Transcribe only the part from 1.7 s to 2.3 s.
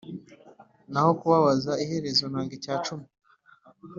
iherezo